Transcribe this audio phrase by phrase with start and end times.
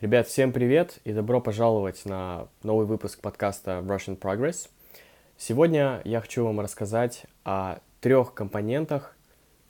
[0.00, 4.68] Ребят, всем привет и добро пожаловать на новый выпуск подкаста Russian Progress.
[5.38, 9.16] Сегодня я хочу вам рассказать о трех компонентах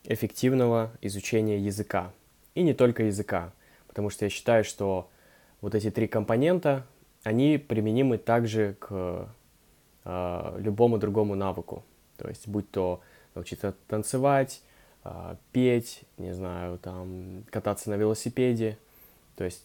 [0.05, 2.11] эффективного изучения языка.
[2.55, 3.53] И не только языка,
[3.87, 5.11] потому что я считаю, что
[5.61, 6.87] вот эти три компонента,
[7.23, 9.29] они применимы также к
[10.05, 11.85] э, любому другому навыку.
[12.17, 13.03] То есть, будь то
[13.35, 14.63] научиться танцевать,
[15.05, 18.79] э, петь, не знаю, там, кататься на велосипеде.
[19.37, 19.63] То есть,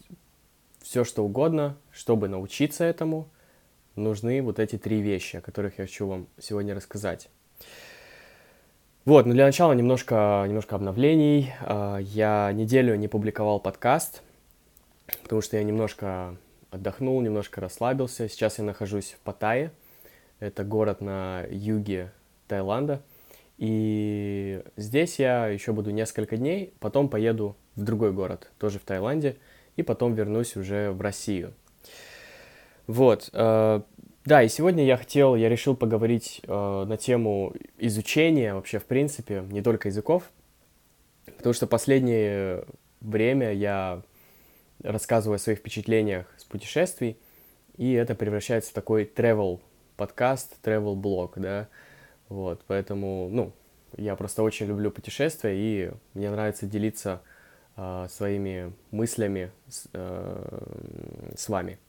[0.89, 3.29] все что угодно, чтобы научиться этому,
[3.95, 7.29] нужны вот эти три вещи, о которых я хочу вам сегодня рассказать.
[9.05, 11.53] Вот, ну для начала немножко, немножко обновлений.
[11.61, 14.23] А, я неделю не публиковал подкаст,
[15.21, 16.35] потому что я немножко
[16.71, 18.27] отдохнул, немножко расслабился.
[18.27, 19.71] Сейчас я нахожусь в Паттайе.
[20.39, 22.11] Это город на юге
[22.47, 23.03] Таиланда.
[23.59, 29.37] И здесь я еще буду несколько дней, потом поеду в другой город, тоже в Таиланде–
[29.79, 31.53] и потом вернусь уже в Россию.
[32.85, 33.81] Вот, э,
[34.25, 39.43] да, и сегодня я хотел, я решил поговорить э, на тему изучения вообще, в принципе,
[39.49, 40.23] не только языков,
[41.37, 42.65] потому что последнее
[42.99, 44.01] время я
[44.83, 47.17] рассказываю о своих впечатлениях с путешествий,
[47.77, 49.61] и это превращается в такой travel
[49.95, 51.69] подкаст, travel блог, да,
[52.27, 53.53] вот, поэтому, ну,
[53.95, 57.21] я просто очень люблю путешествия, и мне нравится делиться
[57.79, 61.79] э, своими мыслями с, э, с вами.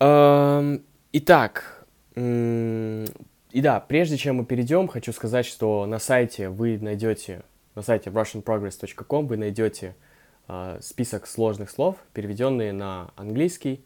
[0.00, 0.78] Э,
[1.12, 3.04] итак, э,
[3.50, 7.42] и да, прежде чем мы перейдем, хочу сказать, что на сайте вы найдете,
[7.74, 9.96] на сайте russianprogress.com вы найдете
[10.48, 13.84] э, список сложных слов, переведенные на английский.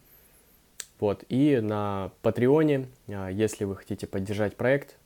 [1.01, 4.97] Вот, и на Патреоне, э, если вы хотите поддержать проект,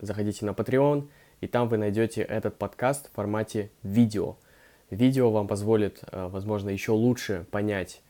[0.00, 1.08] заходите на Patreon,
[1.40, 4.36] и там вы найдете этот подкаст в формате видео–
[4.90, 8.02] Видео вам позволит, э, возможно, еще лучше понять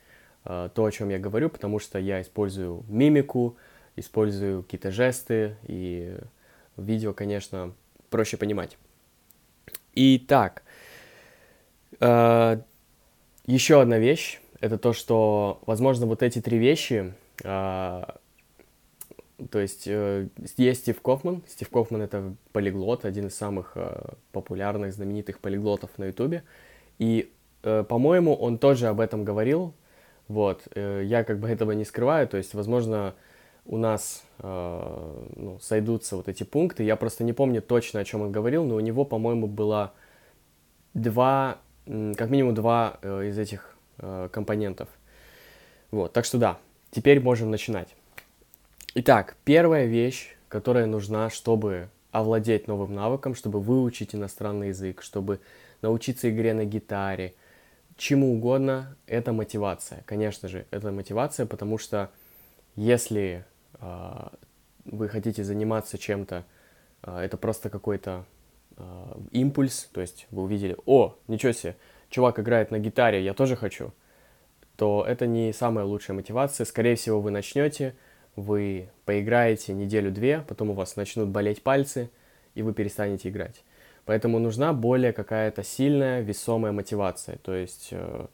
[0.45, 3.57] э, то, о чем я говорю, потому что я использую мимику,
[3.97, 6.19] использую какие-то жесты, и
[6.77, 7.73] видео, конечно,
[8.11, 8.77] проще понимать.
[9.95, 10.65] Итак,
[11.99, 12.61] э,
[13.47, 18.19] еще одна вещь, это то, что, возможно, вот эти три вещи, то
[19.53, 21.43] есть есть Стив Кофман.
[21.47, 23.77] Стив Кофман это полиглот, один из самых
[24.33, 26.43] популярных, знаменитых полиглотов на Ютубе.
[26.99, 29.75] И, э, по-моему, он тоже об этом говорил.
[30.29, 33.15] Вот, э, я как бы этого не скрываю, то есть, возможно,
[33.65, 36.85] у нас э, ну, сойдутся вот эти пункты.
[36.85, 39.93] Я просто не помню точно, о чем он говорил, но у него, по-моему, было
[40.95, 44.89] два, как минимум два э, из этих э, компонентов.
[45.91, 46.59] Вот, так что да,
[46.91, 47.95] теперь можем начинать.
[48.95, 55.41] Итак, первая вещь, которая нужна, чтобы овладеть новым навыком, чтобы выучить иностранный язык, чтобы
[55.87, 57.35] научиться игре на гитаре,
[57.97, 60.03] чему угодно, это мотивация.
[60.05, 62.11] Конечно же, это мотивация, потому что
[62.75, 63.45] если
[63.81, 64.29] э,
[64.85, 66.45] вы хотите заниматься чем-то,
[67.03, 68.25] э, это просто какой-то
[68.77, 68.83] э,
[69.31, 71.77] импульс, то есть вы увидели, о, ничего себе,
[72.11, 73.93] чувак играет на гитаре, я тоже хочу,
[74.77, 76.65] то это не самая лучшая мотивация.
[76.65, 77.95] Скорее всего, вы начнете,
[78.35, 82.11] вы поиграете неделю-две, потом у вас начнут болеть пальцы,
[82.57, 83.63] и вы перестанете играть.
[84.07, 87.39] Поэтому нужна более какая-то сильная, весомая мотивация.
[87.39, 88.27] То есть э,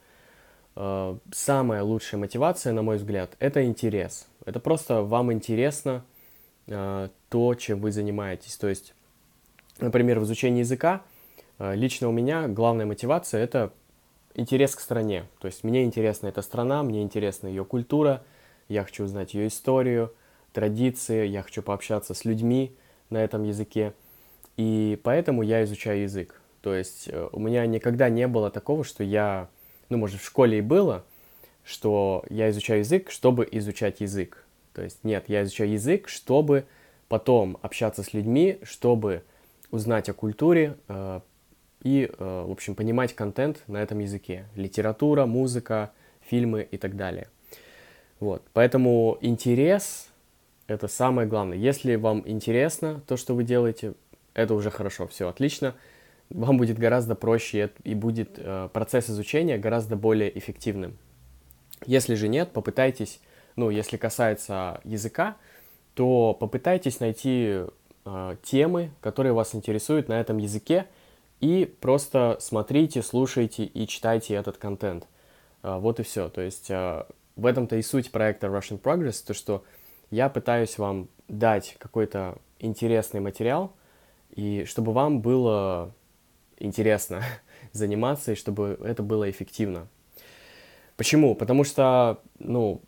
[0.76, 4.28] э, самая лучшая мотивация, на мой взгляд, это интерес.
[4.44, 6.04] Это просто вам интересно
[6.66, 8.56] э, то, чем вы занимаетесь.
[8.58, 8.94] То есть,
[9.80, 11.02] например, в изучении языка
[11.58, 13.72] э, лично у меня главная мотивация это
[14.34, 15.24] интерес к стране.
[15.40, 18.22] То есть мне интересна эта страна, мне интересна ее культура,
[18.68, 20.12] я хочу узнать ее историю,
[20.52, 22.76] традиции, я хочу пообщаться с людьми
[23.08, 23.94] на этом языке.
[24.56, 26.40] И поэтому я изучаю язык.
[26.60, 29.48] То есть э, у меня никогда не было такого, что я,
[29.88, 31.04] ну, может, в школе и было,
[31.64, 34.44] что я изучаю язык, чтобы изучать язык.
[34.72, 36.64] То есть нет, я изучаю язык, чтобы
[37.08, 39.22] потом общаться с людьми, чтобы
[39.70, 41.20] узнать о культуре э,
[41.82, 44.46] и, э, в общем, понимать контент на этом языке.
[44.54, 45.90] Литература, музыка,
[46.20, 47.28] фильмы и так далее.
[48.20, 50.08] Вот, поэтому интерес—
[50.68, 51.58] это самое главное.
[51.58, 53.94] Если вам интересно то, что вы делаете,
[54.34, 55.74] это уже хорошо, все отлично.
[56.30, 60.96] Вам будет гораздо проще и будет э, процесс изучения гораздо более эффективным.
[61.84, 63.20] Если же нет, попытайтесь,
[63.56, 65.36] ну, если касается языка,
[65.94, 67.64] то попытайтесь найти
[68.04, 70.86] э, темы, которые вас интересуют на этом языке,
[71.40, 75.06] и просто смотрите, слушайте и читайте этот контент.
[75.62, 76.28] Э, вот и все.
[76.28, 77.04] То есть э,
[77.36, 79.64] в этом-то и суть проекта Russian Progress, то что
[80.10, 83.72] я пытаюсь вам дать какой-то интересный материал,
[84.32, 85.92] и чтобы вам было
[86.58, 87.22] интересно
[87.72, 89.88] заниматься, и чтобы это было эффективно.
[90.96, 91.34] Почему?
[91.34, 92.80] Потому что, ну,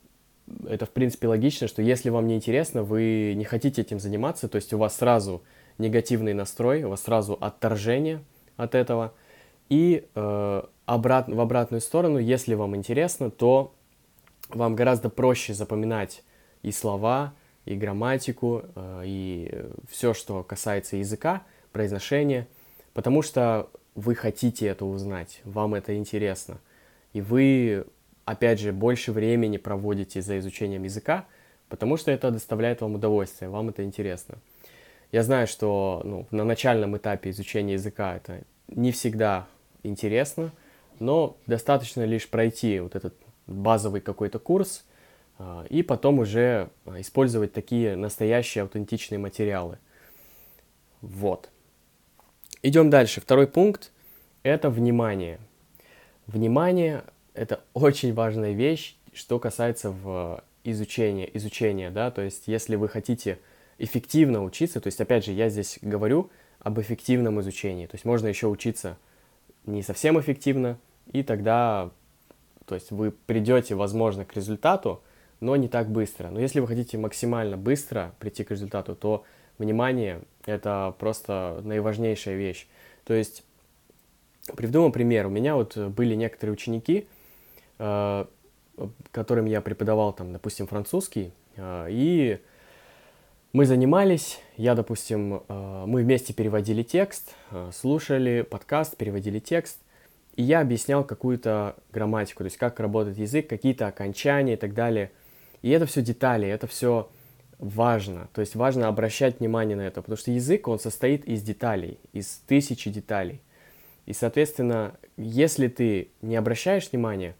[0.68, 4.56] это в принципе логично, что если вам не интересно, вы не хотите этим заниматься, то
[4.56, 5.42] есть у вас сразу
[5.78, 8.22] негативный настрой, у вас сразу отторжение
[8.56, 9.12] от этого.
[9.68, 13.74] И э, обрат, в обратную сторону, если вам интересно, то
[14.50, 16.22] вам гораздо проще запоминать
[16.62, 22.46] и слова, и грамматику, э, и все, что касается языка, произношения,
[22.92, 26.58] потому что вы хотите это узнать, вам это интересно.
[27.12, 27.84] И вы,
[28.24, 31.26] опять же, больше времени проводите за изучением языка,
[31.68, 34.38] потому что это доставляет вам удовольствие, вам это интересно.
[35.12, 39.46] Я знаю, что ну, на начальном этапе изучения языка это не всегда
[39.84, 40.50] интересно,
[40.98, 43.14] но достаточно лишь пройти вот этот
[43.46, 44.84] базовый какой-то курс
[45.68, 49.78] и потом уже использовать такие настоящие аутентичные материалы.
[51.00, 51.50] Вот.
[52.62, 53.20] Идем дальше.
[53.20, 53.92] Второй пункт–
[54.42, 55.38] это внимание.
[56.26, 57.04] Внимание–
[57.34, 63.38] это очень важная вещь, что касается в изучения, изучения, да, то есть если вы хотите
[63.78, 68.28] эффективно учиться, то есть опять же я здесь говорю об эффективном изучении, то есть можно
[68.28, 68.96] еще учиться
[69.66, 70.78] не совсем эффективно,
[71.12, 71.90] и тогда,
[72.64, 75.02] то есть вы придете, возможно, к результату,
[75.44, 76.30] но не так быстро.
[76.30, 79.24] Но если вы хотите максимально быстро прийти к результату, то
[79.58, 82.66] внимание— это просто наиважнейшая вещь.
[83.04, 83.44] То есть
[84.56, 85.26] Приведу вам пример.
[85.26, 87.06] У меня вот были некоторые ученики,
[87.78, 88.24] э,
[89.10, 92.40] которым я преподавал, там, допустим, французский, э, и
[93.54, 97.34] мы занимались, я, допустим, э, мы вместе переводили текст,
[97.72, 99.78] слушали подкаст, переводили текст,
[100.36, 105.10] и я объяснял какую-то грамматику, то есть как работает язык, какие-то окончания и так далее.
[105.64, 107.08] И это все детали, это все
[107.58, 108.28] важно.
[108.34, 112.42] То есть важно обращать внимание на это, потому что язык, он состоит из деталей, из
[112.46, 113.40] тысячи деталей.
[114.04, 117.34] И, соответственно, если ты не обращаешь внимания,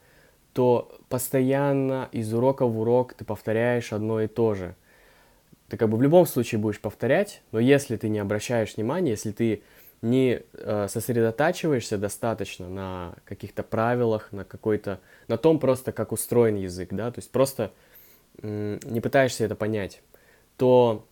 [0.55, 4.75] то постоянно из урока в урок ты повторяешь одно и то же.
[5.69, 9.33] Ты как бы в любом случае будешь повторять, но если ты не обращаешь внимания, если
[9.33, 9.63] ты
[10.01, 16.89] не э, сосредотачиваешься достаточно на каких-то правилах, на какой-то, на том просто, как устроен язык,
[16.91, 17.71] да, то есть просто
[18.43, 20.03] не пытаешься это понять,
[20.57, 21.07] то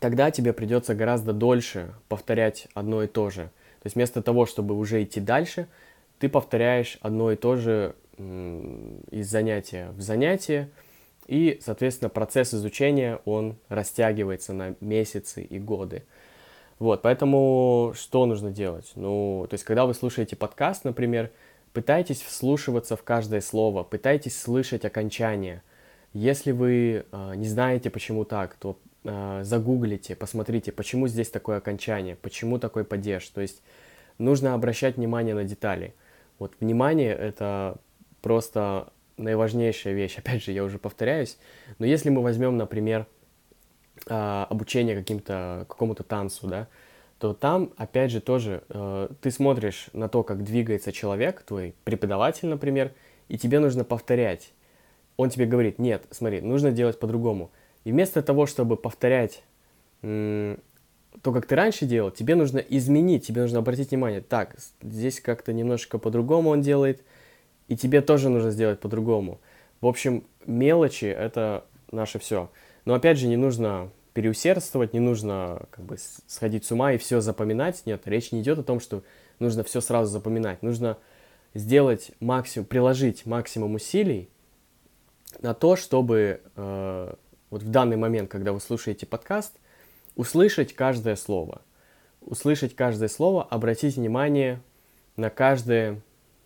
[0.00, 3.44] тогда тебе придется гораздо дольше повторять одно и то же.
[3.82, 5.68] То есть вместо того, чтобы уже идти дальше,
[6.18, 10.70] ты повторяешь одно и то же из занятия в занятие,
[11.26, 16.04] и, соответственно, процесс изучения, он растягивается на месяцы и годы.
[16.78, 18.92] Вот, поэтому что нужно делать?
[18.94, 21.30] Ну, то есть, когда вы слушаете подкаст, например,
[21.72, 25.62] пытайтесь вслушиваться в каждое слово, пытайтесь слышать окончание.
[26.14, 32.16] Если вы э, не знаете, почему так, то э, загуглите, посмотрите, почему здесь такое окончание,
[32.16, 33.28] почему такой падеж.
[33.28, 33.62] То есть
[34.18, 35.92] нужно обращать внимание на детали.
[36.38, 37.76] Вот внимание это
[38.22, 40.16] просто наиважнейшая вещь.
[40.18, 41.36] Опять же, я уже повторяюсь,
[41.78, 43.06] но если мы возьмем, например,
[44.06, 46.68] э, обучение каким-то какому-то танцу, да,
[47.18, 52.48] то там, опять же, тоже э, ты смотришь на то, как двигается человек, твой преподаватель,
[52.48, 52.92] например,
[53.28, 54.52] и тебе нужно повторять.
[55.16, 57.50] Он тебе говорит, нет, смотри, нужно делать по-другому.
[57.84, 59.42] И вместо того, чтобы повторять
[60.00, 65.52] то, как ты раньше делал, тебе нужно изменить, тебе нужно обратить внимание, так, здесь как-то
[65.52, 67.02] немножко по-другому он делает,
[67.68, 69.40] и тебе тоже нужно сделать по-другому.
[69.80, 72.50] В общем, мелочи— это наше все.
[72.84, 77.20] Но опять же, не нужно переусердствовать, не нужно как бы сходить с ума и все
[77.20, 77.82] запоминать.
[77.86, 79.02] Нет, речь не идет о том, что
[79.38, 80.62] нужно все сразу запоминать.
[80.62, 80.98] Нужно
[81.54, 84.28] сделать максимум, приложить максимум усилий
[85.42, 87.14] на то, чтобы э,
[87.50, 89.56] вот в данный момент, когда вы слушаете подкаст,
[90.16, 91.62] услышать каждое слово.
[92.20, 94.60] Услышать каждое слово, обратить внимание
[95.16, 96.00] на каждое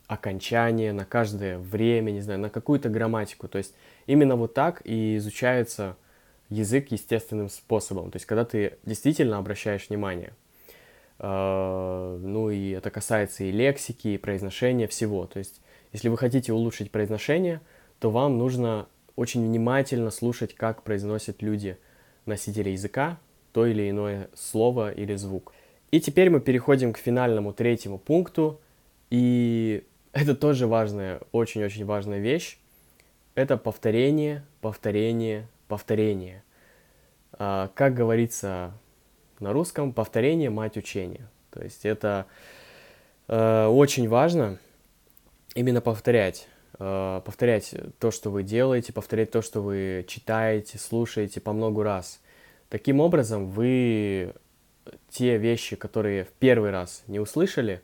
[0.07, 3.47] окончание, на каждое время, не знаю, на какую-то грамматику.
[3.47, 3.75] То есть
[4.07, 5.97] именно вот так и изучается
[6.49, 8.11] язык естественным способом.
[8.11, 10.33] То есть когда ты действительно обращаешь внимание.
[11.19, 15.27] Э, ну и это касается и лексики, и произношения, всего.
[15.27, 15.61] То есть
[15.93, 17.61] если вы хотите улучшить произношение,
[18.01, 18.87] то вам нужно
[19.17, 21.77] очень внимательно слушать, как произносят люди
[22.27, 23.19] носители языка,
[23.53, 25.53] то или иное слово или звук.
[25.91, 28.61] И теперь мы переходим к финальному третьему пункту,
[29.11, 32.59] и это тоже важная, очень-очень важная вещь.
[33.35, 36.43] Это повторение, повторение, повторение.
[37.33, 38.73] А, как говорится
[39.41, 41.29] на русском, повторение– мать учения.
[41.51, 42.27] То есть это
[43.29, 44.59] э, очень важно
[45.55, 46.49] именно повторять.
[46.79, 52.21] Э, повторять то, что вы делаете, повторять то, что вы читаете, слушаете по много раз–
[52.69, 54.35] Таким образом, вы
[55.09, 57.81] те вещи, которые в первый раз не услышали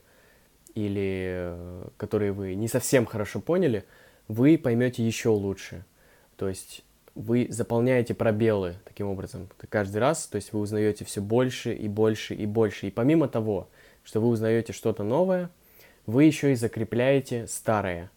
[0.74, 3.84] или э, которые вы не совсем хорошо поняли,
[4.28, 5.86] вы поймете еще лучше.
[6.36, 11.72] То есть вы заполняете пробелы таким образом каждый раз, то есть вы узнаете все больше
[11.72, 12.88] и больше и больше.
[12.88, 13.68] И помимо того,
[14.02, 15.48] что вы узнаете что-то новое,
[16.04, 18.10] вы еще и закрепляете старое.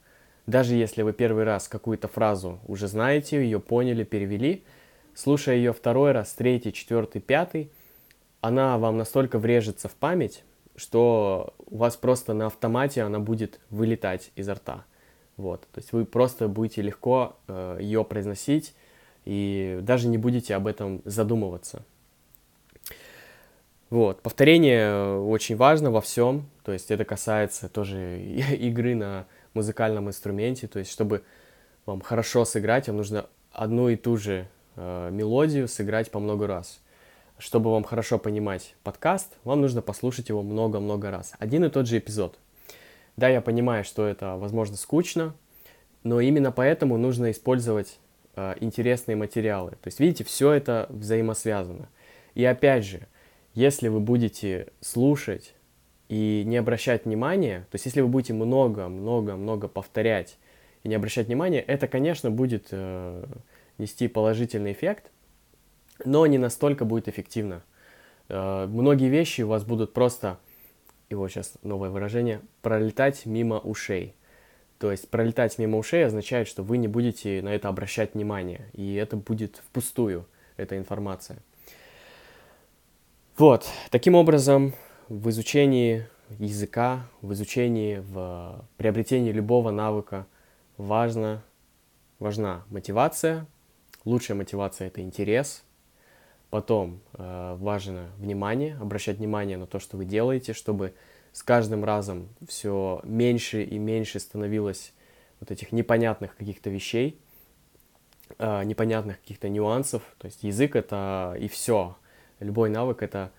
[0.47, 4.63] Даже если вы первый раз какую-то фразу уже знаете, ее поняли, перевели,
[5.13, 7.69] слушая ее второй раз, третий, четвертый, пятый,
[8.39, 10.45] она вам настолько врежется в память,
[10.77, 14.85] что у вас просто на автомате она будет вылетать изо рта.
[15.35, 18.73] Вот, то есть вы просто будете легко э, ее произносить
[19.25, 21.83] и даже не будете об этом задумываться.
[23.89, 28.19] Вот, повторение очень важно во всем, то есть это касается тоже
[28.59, 29.27] игры на
[29.57, 31.23] музыкальном инструменте, то есть чтобы
[31.85, 36.79] вам хорошо сыграть, вам нужно одну и ту же э, мелодию сыграть по много раз.
[37.37, 41.33] Чтобы вам хорошо понимать подкаст, вам нужно послушать его много-много раз.
[41.37, 42.39] Один и тот же эпизод.
[43.15, 45.35] Да, я понимаю, что это, возможно, скучно,
[46.03, 47.99] но именно поэтому нужно использовать
[48.35, 49.71] э, интересные материалы.
[49.71, 51.89] То есть, видите, все это взаимосвязано.
[52.33, 53.07] И опять же,
[53.53, 55.53] если вы будете слушать
[56.09, 60.37] и не обращать внимания, то есть если вы будете много-много-много повторять
[60.83, 63.25] и не обращать внимания, это, конечно, будет э,
[63.77, 65.11] нести положительный эффект,
[66.05, 67.63] но не настолько будет эффективно.
[68.29, 70.39] Э, многие вещи у вас будут просто,
[71.09, 74.15] его сейчас новое выражение, пролетать мимо ушей.
[74.79, 78.93] То есть пролетать мимо ушей означает, что вы не будете на это обращать внимание, и
[78.95, 81.39] это будет впустую, эта информация.
[83.37, 84.73] Вот, таким образом,
[85.09, 86.07] в изучении
[86.39, 90.27] языка, в изучении, в приобретении любого навыка
[90.77, 91.43] важно,
[92.19, 93.45] важна мотивация.
[94.03, 95.63] Лучшая мотивация– это интерес.
[96.49, 100.93] Потом э, важно внимание, обращать внимание на то, что вы делаете, чтобы
[101.33, 104.93] с каждым разом все меньше и меньше становилось
[105.39, 107.19] вот этих непонятных каких-то вещей,
[108.39, 110.03] э, непонятных каких-то нюансов.
[110.19, 111.97] То есть язык— это и все.
[112.39, 113.31] Любой навык— это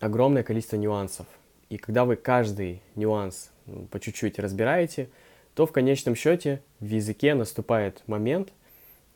[0.00, 1.26] огромное количество нюансов.
[1.68, 3.50] И когда вы каждый нюанс
[3.90, 5.08] по чуть-чуть разбираете,
[5.54, 8.52] то в конечном счете в языке наступает момент,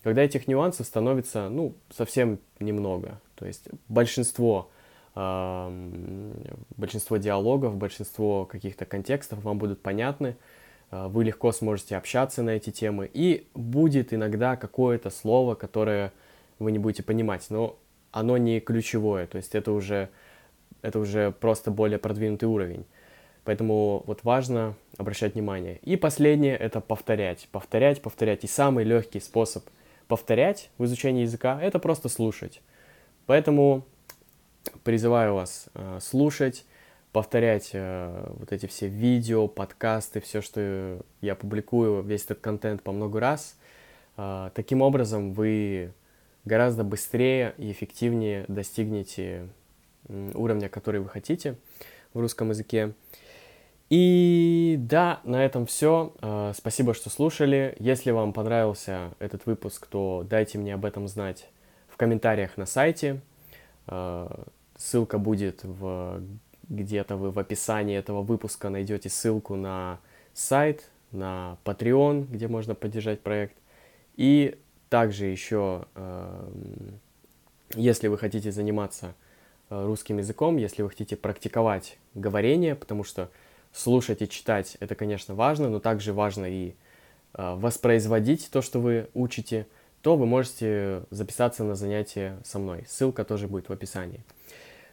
[0.02, 3.20] когда этих нюансов становится, ну, совсем немного.
[3.34, 4.70] То есть большинство,
[5.14, 6.32] э,
[6.76, 10.36] большинство диалогов, большинство каких-то контекстов вам будут понятны,
[10.90, 16.12] э, вы легко сможете общаться на эти темы, и будет иногда какое-то слово, которое
[16.58, 17.76] вы не будете понимать, но
[18.12, 20.08] оно не ключевое, то есть это уже
[20.82, 22.84] это уже просто более продвинутый уровень.
[23.44, 25.78] Поэтому вот важно обращать внимание.
[25.82, 27.48] И последнее— это повторять.
[27.50, 28.44] Повторять, повторять.
[28.44, 29.64] И самый легкий способ
[30.06, 32.60] повторять в изучении языка— это просто слушать.
[33.26, 33.86] Поэтому
[34.84, 36.64] призываю вас э, слушать,
[37.12, 42.92] повторять э, вот эти все видео, подкасты, все, что я публикую, весь этот контент по
[42.92, 43.56] много раз.
[44.16, 45.92] Э, таким образом вы
[46.44, 49.48] гораздо быстрее и эффективнее достигнете
[50.08, 51.56] уровня, который вы хотите
[52.14, 52.94] в русском языке.
[53.90, 56.12] И да, на этом все.
[56.20, 57.74] А, спасибо, что слушали.
[57.78, 61.48] Если вам понравился этот выпуск, то дайте мне об этом знать
[61.88, 63.20] в комментариях на сайте.
[63.86, 64.44] А,
[64.76, 66.22] ссылка будет в
[66.68, 70.00] где-то вы в описании этого выпуска найдете ссылку на
[70.34, 73.56] сайт, на Patreon, где можно поддержать проект.
[74.16, 74.58] И
[74.90, 75.86] также еще,
[77.74, 79.14] если вы хотите заниматься
[79.70, 83.30] русским языком, если вы хотите практиковать говорение, потому что
[83.72, 86.74] слушать и читать это, конечно, важно, но также важно и
[87.34, 89.66] э, воспроизводить то, что вы учите,
[90.02, 92.84] то вы можете записаться на занятие со мной.
[92.88, 94.24] Ссылка тоже будет в описании.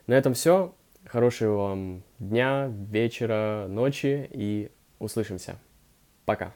[0.07, 0.73] На этом все.
[1.05, 5.59] Хорошего вам дня, вечера, ночи и услышимся.
[6.25, 6.53] Пока.